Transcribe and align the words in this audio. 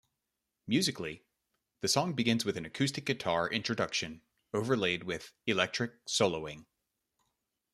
Musically, 0.65 1.21
the 1.81 1.87
song 1.87 2.13
begins 2.15 2.43
with 2.43 2.57
an 2.57 2.65
acoustic 2.65 3.05
guitar 3.05 3.47
introduction 3.47 4.23
overlaid 4.51 5.03
with 5.03 5.31
electric 5.45 6.03
soloing. 6.07 6.65